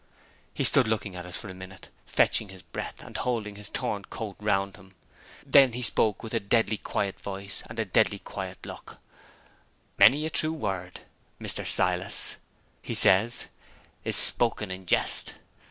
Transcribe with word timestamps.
He 0.51 0.63
stood 0.63 0.87
looking 0.87 1.15
at 1.15 1.27
us 1.27 1.37
for 1.37 1.47
a 1.47 1.53
minute, 1.53 1.89
fetching 2.07 2.49
his 2.49 2.63
breath, 2.63 3.03
and 3.03 3.15
holding 3.15 3.55
his 3.55 3.69
torn 3.69 4.03
coat 4.05 4.35
round 4.39 4.75
him. 4.75 4.95
Then 5.45 5.73
he 5.73 5.83
spoke 5.83 6.23
with 6.23 6.33
a 6.33 6.39
deadly 6.39 6.77
quiet 6.77 7.19
voice 7.19 7.61
and 7.69 7.77
a 7.77 7.85
deadly 7.85 8.17
quiet 8.17 8.65
look: 8.65 8.97
'Many 9.99 10.25
a 10.25 10.31
true 10.31 10.53
word, 10.53 11.01
Mr. 11.39 11.67
Silas,' 11.67 12.37
he 12.81 12.95
says, 12.95 13.45
'is 14.03 14.15
spoken 14.15 14.71
in 14.71 14.87
jest. 14.87 15.33